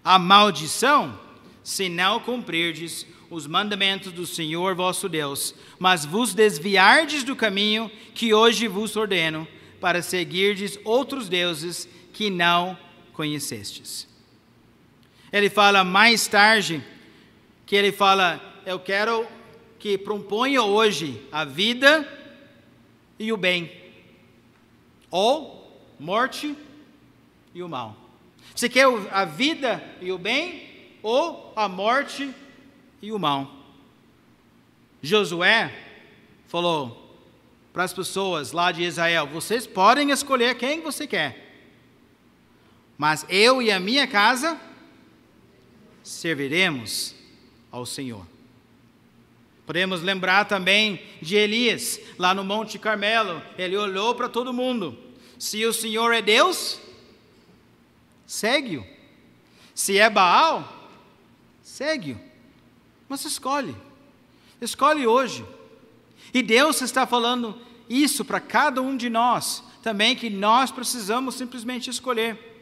[0.04, 1.18] A maldição,
[1.62, 8.32] se não cumprirdes os mandamentos do Senhor vosso Deus, mas vos desviardes do caminho que
[8.32, 9.48] hoje vos ordeno,
[9.80, 12.78] para seguirdes outros deuses que não
[13.12, 14.08] conhecestes.
[15.32, 16.82] Ele fala mais tarde
[17.66, 19.26] que ele fala: Eu quero
[19.84, 22.08] que proponha hoje a vida
[23.18, 23.70] e o bem,
[25.10, 26.56] ou morte
[27.54, 27.94] e o mal.
[28.56, 30.66] Você quer a vida e o bem,
[31.02, 32.34] ou a morte
[33.02, 33.54] e o mal?
[35.02, 35.70] Josué
[36.48, 37.14] falou
[37.70, 41.60] para as pessoas lá de Israel: vocês podem escolher quem você quer,
[42.96, 44.58] mas eu e a minha casa
[46.02, 47.14] serviremos
[47.70, 48.33] ao Senhor.
[49.66, 53.42] Podemos lembrar também de Elias, lá no Monte Carmelo.
[53.56, 54.96] Ele olhou para todo mundo.
[55.38, 56.80] Se o Senhor é Deus,
[58.26, 58.84] segue-o.
[59.74, 60.90] Se é Baal,
[61.62, 62.20] segue-o.
[63.08, 63.74] Mas escolhe.
[64.60, 65.44] Escolhe hoje.
[66.32, 71.90] E Deus está falando isso para cada um de nós também, que nós precisamos simplesmente
[71.90, 72.52] escolher.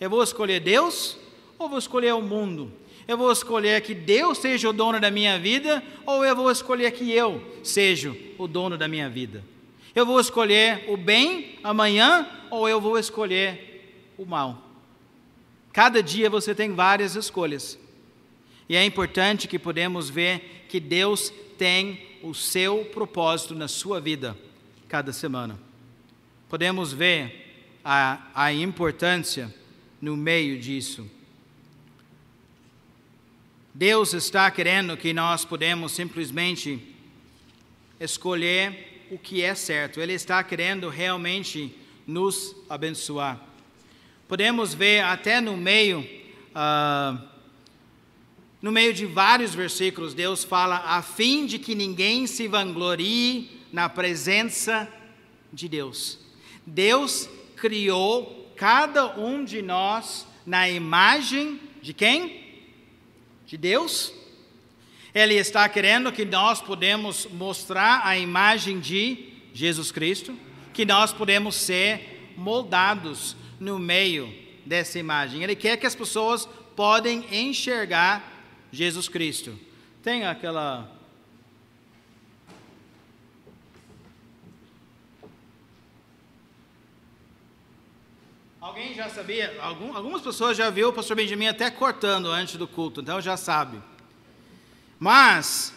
[0.00, 1.16] Eu vou escolher Deus
[1.58, 2.72] ou vou escolher o mundo?
[3.06, 6.90] Eu vou escolher que Deus seja o dono da minha vida ou eu vou escolher
[6.92, 9.44] que eu seja o dono da minha vida?
[9.94, 14.70] Eu vou escolher o bem amanhã ou eu vou escolher o mal?
[15.72, 17.78] Cada dia você tem várias escolhas.
[18.68, 24.36] E é importante que podemos ver que Deus tem o seu propósito na sua vida
[24.88, 25.58] cada semana.
[26.48, 27.42] Podemos ver
[27.84, 29.52] a, a importância
[30.00, 31.10] no meio disso.
[33.74, 36.94] Deus está querendo que nós podemos simplesmente
[37.98, 39.98] escolher o que é certo.
[39.98, 41.74] Ele está querendo realmente
[42.06, 43.40] nos abençoar.
[44.28, 46.00] Podemos ver até no meio,
[46.54, 47.18] uh,
[48.60, 53.88] no meio de vários versículos, Deus fala a fim de que ninguém se vanglorie na
[53.88, 54.86] presença
[55.50, 56.18] de Deus.
[56.66, 62.41] Deus criou cada um de nós na imagem de quem?
[63.52, 64.10] De Deus.
[65.14, 70.34] Ele está querendo que nós podemos mostrar a imagem de Jesus Cristo,
[70.72, 74.34] que nós podemos ser moldados no meio
[74.64, 75.42] dessa imagem.
[75.42, 79.54] Ele quer que as pessoas podem enxergar Jesus Cristo.
[80.02, 80.90] Tem aquela
[88.62, 89.56] Alguém já sabia?
[89.60, 93.36] Algum, algumas pessoas já viu o pastor Benjamin até cortando antes do culto, então já
[93.36, 93.82] sabe.
[95.00, 95.74] Mas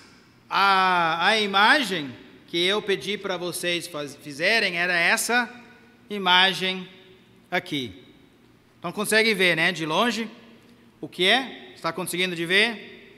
[0.48, 2.16] a, a imagem
[2.48, 5.50] que eu pedi para vocês faz, fizerem era essa
[6.12, 6.88] imagem
[7.50, 8.04] aqui.
[8.78, 9.72] Então consegue ver, né?
[9.72, 10.30] De longe,
[11.02, 11.72] o que é?
[11.74, 13.18] Está conseguindo de ver?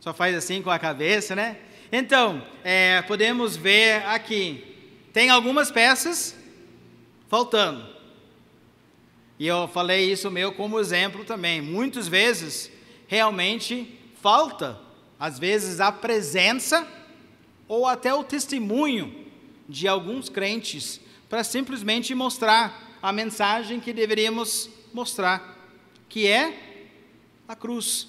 [0.00, 1.56] Só faz assim com a cabeça, né?
[1.90, 4.76] Então, é, podemos ver aqui.
[5.14, 6.36] Tem algumas peças
[7.30, 7.95] faltando.
[9.38, 11.60] E eu falei isso meu como exemplo também.
[11.60, 12.70] Muitas vezes,
[13.06, 14.80] realmente falta,
[15.18, 16.86] às vezes, a presença
[17.68, 19.26] ou até o testemunho
[19.68, 25.56] de alguns crentes para simplesmente mostrar a mensagem que deveríamos mostrar,
[26.08, 26.86] que é
[27.46, 28.08] a cruz,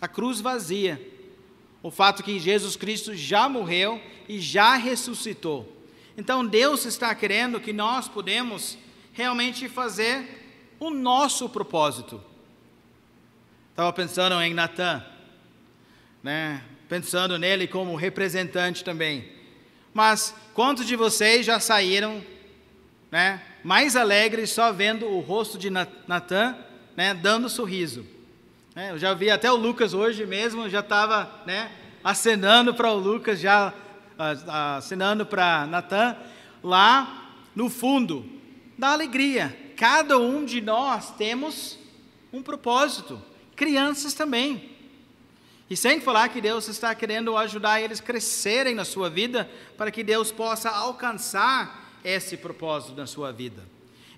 [0.00, 1.00] a cruz vazia.
[1.82, 5.76] O fato que Jesus Cristo já morreu e já ressuscitou.
[6.16, 8.76] Então Deus está querendo que nós podemos
[9.12, 10.37] realmente fazer
[10.78, 12.22] o nosso propósito.
[13.70, 15.04] Estava pensando em Natan,
[16.22, 16.62] né?
[16.88, 19.30] pensando nele como representante também.
[19.92, 22.22] Mas quantos de vocês já saíram
[23.10, 26.56] né, mais alegres só vendo o rosto de Natan
[26.96, 28.06] né, dando sorriso?
[28.74, 31.70] É, eu já vi até o Lucas hoje mesmo, já estava né,
[32.02, 33.72] acenando para o Lucas, já
[34.76, 36.16] acenando para Natan,
[36.62, 38.24] lá no fundo
[38.76, 39.67] da alegria.
[39.78, 41.78] Cada um de nós temos
[42.32, 43.22] um propósito,
[43.54, 44.70] crianças também.
[45.70, 50.02] E sem falar que Deus está querendo ajudar eles crescerem na sua vida, para que
[50.02, 53.62] Deus possa alcançar esse propósito na sua vida.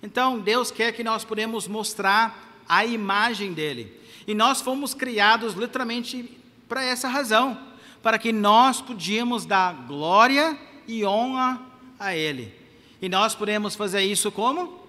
[0.02, 4.00] Então, Deus quer que nós podemos mostrar a imagem dele.
[4.26, 7.60] E nós fomos criados literalmente para essa razão,
[8.02, 10.58] para que nós podíamos dar glória
[10.88, 11.60] e honra
[11.98, 12.54] a ele.
[13.02, 14.79] E nós podemos fazer isso como?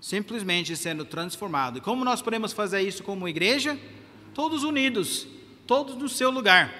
[0.00, 1.78] Simplesmente sendo transformado.
[1.78, 3.78] E como nós podemos fazer isso como igreja?
[4.34, 5.26] todos unidos,
[5.66, 6.72] todos no seu lugar.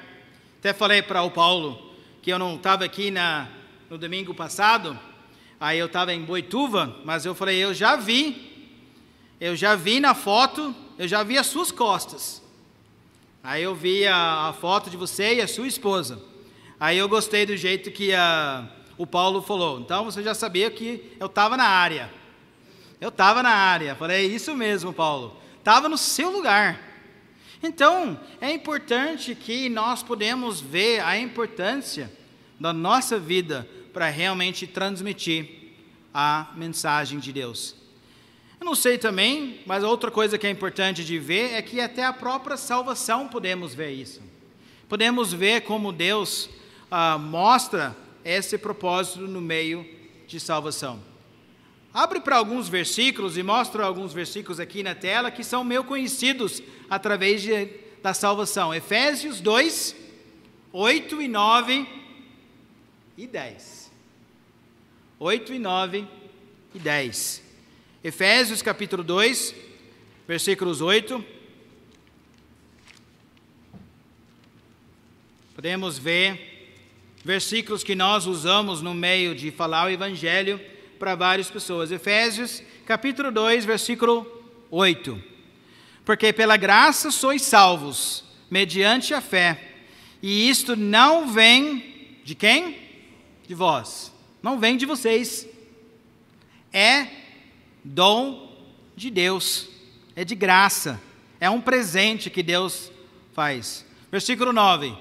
[0.59, 1.91] Até falei para o Paulo
[2.23, 3.49] que eu não estava aqui na,
[3.89, 4.99] no domingo passado,
[5.59, 8.79] aí eu estava em Boituva, mas eu falei, eu já vi,
[9.41, 12.43] eu já vi na foto, eu já vi as suas costas.
[13.43, 16.21] Aí eu vi a, a foto de você e a sua esposa.
[16.79, 18.69] Aí eu gostei do jeito que a,
[18.99, 19.81] o Paulo falou.
[19.81, 22.13] Então você já sabia que eu estava na área.
[23.01, 23.95] Eu estava na área.
[23.95, 25.37] Falei, isso mesmo, Paulo.
[25.59, 26.79] Estava no seu lugar.
[27.63, 32.11] Então, é importante que nós podemos ver a importância
[32.59, 35.49] da nossa vida para realmente transmitir
[36.13, 37.75] a mensagem de Deus.
[38.59, 42.05] Eu não sei também, mas outra coisa que é importante de ver é que até
[42.05, 44.21] a própria salvação podemos ver isso.
[44.89, 46.51] Podemos ver como Deus
[46.91, 49.87] ah, mostra esse propósito no meio
[50.27, 51.10] de salvação.
[51.93, 56.63] Abre para alguns versículos e mostra alguns versículos aqui na tela que são meio conhecidos
[56.89, 57.67] através de,
[58.01, 58.73] da salvação.
[58.73, 59.97] Efésios 2,
[60.73, 61.89] 8 e 9
[63.19, 63.91] e 10.
[65.19, 66.07] 8 e 9
[66.77, 67.43] e 10.
[68.05, 69.53] Efésios capítulo 2,
[70.29, 71.25] versículos 8.
[75.57, 76.79] Podemos ver
[77.25, 80.61] versículos que nós usamos no meio de falar o evangelho
[81.01, 81.91] para várias pessoas.
[81.91, 84.27] Efésios, capítulo 2, versículo
[84.71, 85.21] 8.
[86.05, 89.77] Porque pela graça sois salvos, mediante a fé,
[90.23, 92.77] e isto não vem de quem?
[93.49, 94.13] De vós.
[94.43, 95.49] Não vem de vocês.
[96.71, 97.07] É
[97.83, 98.55] dom
[98.95, 99.71] de Deus.
[100.15, 101.01] É de graça.
[101.41, 102.93] É um presente que Deus
[103.33, 103.87] faz.
[104.13, 104.95] Versículo 9.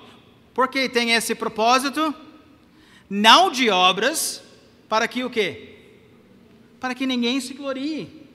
[0.54, 2.16] Porque tem esse propósito?
[3.10, 4.41] Não de obras,
[4.88, 5.79] para que o quê?
[6.80, 8.28] Para que ninguém se glorie.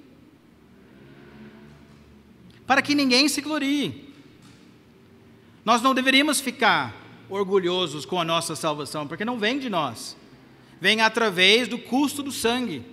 [2.67, 4.13] Para que ninguém se glorie.
[5.65, 6.95] Nós não deveríamos ficar
[7.29, 10.17] orgulhosos com a nossa salvação, porque não vem de nós,
[10.81, 12.85] vem através do custo do sangue.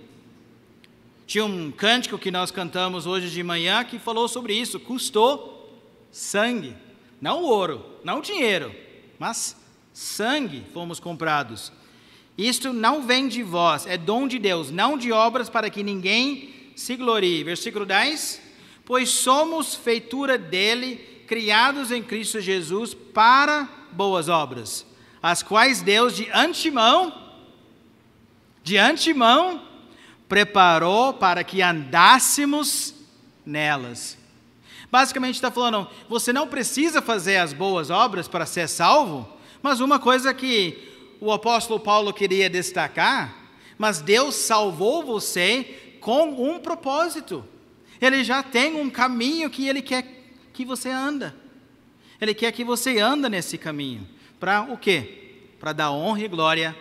[1.27, 5.81] Tinha um cântico que nós cantamos hoje de manhã que falou sobre isso: custou
[6.11, 6.75] sangue,
[7.19, 8.73] não ouro, não dinheiro,
[9.19, 9.55] mas
[9.93, 11.71] sangue fomos comprados.
[12.41, 16.71] Isto não vem de vós, é dom de Deus, não de obras para que ninguém
[16.75, 17.43] se glorie.
[17.43, 18.41] Versículo 10:
[18.83, 20.95] Pois somos feitura dele,
[21.27, 24.83] criados em Cristo Jesus para boas obras,
[25.21, 27.13] as quais Deus de antemão,
[28.63, 29.61] de antemão,
[30.27, 32.95] preparou para que andássemos
[33.45, 34.17] nelas.
[34.89, 39.31] Basicamente está falando, você não precisa fazer as boas obras para ser salvo,
[39.61, 40.90] mas uma coisa que
[41.21, 43.37] o apóstolo Paulo queria destacar,
[43.77, 47.45] mas Deus salvou você com um propósito.
[48.01, 50.03] Ele já tem um caminho que ele quer
[50.51, 51.35] que você anda.
[52.19, 54.07] Ele quer que você anda nesse caminho.
[54.39, 55.35] Para o quê?
[55.59, 56.75] Para dar honra e glória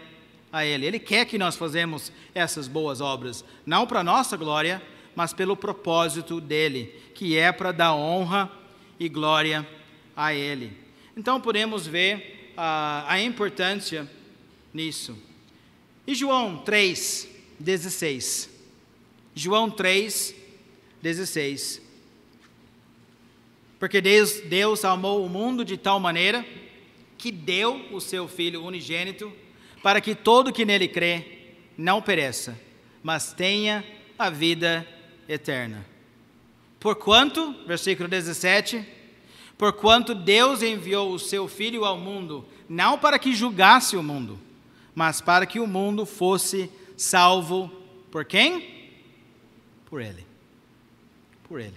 [0.50, 0.86] a ele.
[0.86, 4.82] Ele quer que nós fazemos essas boas obras, não para nossa glória,
[5.14, 8.50] mas pelo propósito dele, que é para dar honra
[8.98, 9.68] e glória
[10.16, 10.72] a ele.
[11.14, 14.08] Então podemos ver uh, a importância
[14.72, 15.16] nisso.
[16.06, 18.50] E João 3, 16.
[19.34, 20.34] João 3,
[21.02, 21.82] 16.
[23.78, 26.44] Porque Deus, Deus amou o mundo de tal maneira
[27.16, 29.32] que deu o seu Filho unigênito
[29.82, 31.38] para que todo que nele crê
[31.76, 32.58] não pereça,
[33.02, 33.84] mas tenha
[34.18, 34.86] a vida
[35.28, 35.86] eterna.
[36.78, 38.84] Porquanto, versículo 17,
[39.56, 44.38] porquanto Deus enviou o seu Filho ao mundo, não para que julgasse o mundo,
[44.94, 47.70] mas para que o mundo fosse salvo
[48.10, 48.90] por quem?
[49.86, 50.26] Por ele.
[51.44, 51.76] por Ele.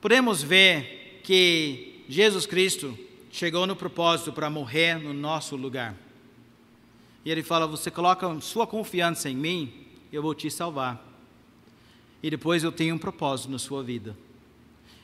[0.00, 2.96] Podemos ver que Jesus Cristo
[3.30, 5.96] chegou no propósito para morrer no nosso lugar.
[7.24, 11.04] E Ele fala: Você coloca sua confiança em mim, eu vou te salvar.
[12.22, 14.16] E depois eu tenho um propósito na sua vida.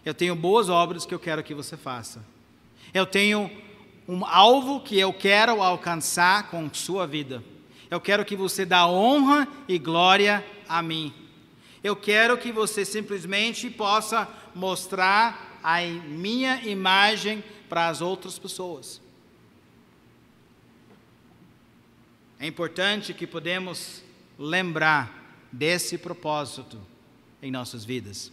[0.04, 2.24] Eu tenho boas obras que eu quero que você faça.
[2.92, 3.50] Eu tenho
[4.08, 7.42] um alvo que eu quero alcançar com sua vida.
[7.90, 11.12] Eu quero que você dê honra e glória a mim.
[11.82, 19.00] Eu quero que você simplesmente possa mostrar a minha imagem para as outras pessoas.
[22.38, 24.02] É importante que podemos
[24.38, 26.80] lembrar desse propósito
[27.42, 28.32] em nossas vidas.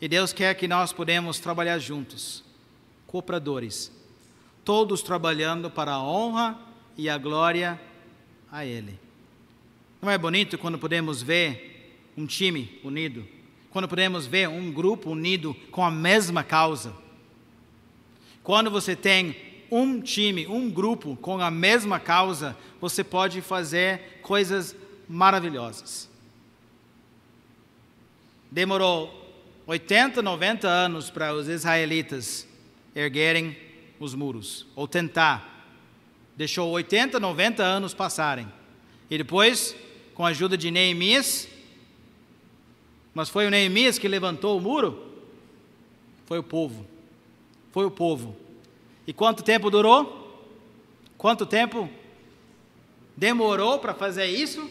[0.00, 2.44] E Deus quer que nós podemos trabalhar juntos,
[3.06, 3.90] cooperadores,
[4.68, 6.58] todos trabalhando para a honra
[6.94, 7.80] e a glória
[8.52, 9.00] a Ele.
[10.02, 13.26] Não é bonito quando podemos ver um time unido,
[13.70, 16.94] quando podemos ver um grupo unido com a mesma causa?
[18.42, 19.34] Quando você tem
[19.70, 24.76] um time, um grupo com a mesma causa, você pode fazer coisas
[25.08, 26.10] maravilhosas.
[28.50, 29.32] Demorou
[29.66, 32.46] 80, 90 anos para os israelitas
[32.94, 33.67] erguerem
[33.98, 35.56] os muros, ou tentar.
[36.36, 38.50] Deixou 80, 90 anos passarem.
[39.10, 39.74] E depois,
[40.14, 41.48] com a ajuda de Neemias,
[43.14, 45.12] mas foi o Neemias que levantou o muro?
[46.26, 46.86] Foi o povo.
[47.72, 48.36] Foi o povo.
[49.06, 50.46] E quanto tempo durou?
[51.16, 51.90] Quanto tempo
[53.16, 54.70] demorou para fazer isso?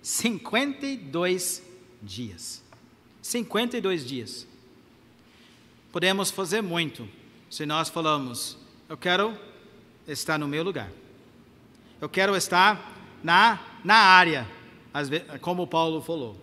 [0.00, 1.62] 52
[2.02, 2.62] dias.
[3.20, 4.46] 52 dias.
[5.92, 7.08] Podemos fazer muito
[7.54, 9.38] se nós falamos: eu quero
[10.08, 10.90] estar no meu lugar.
[12.00, 12.92] Eu quero estar
[13.22, 14.44] na, na área,
[15.40, 16.36] como Paulo falou.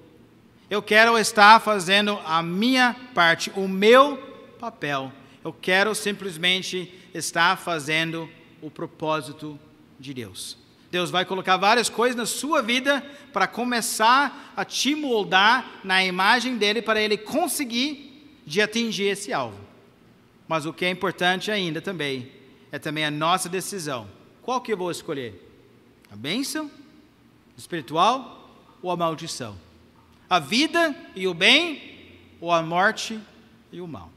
[0.69, 4.15] Eu quero estar fazendo a minha parte, o meu
[4.57, 5.11] papel.
[5.43, 8.29] Eu quero simplesmente estar fazendo
[8.61, 9.59] o propósito
[9.99, 10.57] de Deus.
[10.89, 16.55] Deus vai colocar várias coisas na sua vida para começar a te moldar na imagem
[16.55, 19.70] dele para ele conseguir de atingir esse alvo.
[20.51, 22.29] Mas o que é importante ainda também
[22.73, 24.05] é também a nossa decisão.
[24.41, 25.49] Qual que eu vou escolher?
[26.11, 26.69] A bênção
[27.55, 29.57] espiritual ou a maldição?
[30.29, 33.17] A vida e o bem ou a morte
[33.71, 34.11] e o mal?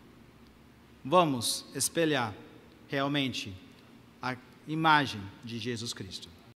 [1.05, 2.35] Vamos espelhar
[2.89, 3.55] realmente
[4.20, 6.28] a imagem de Jesus Cristo.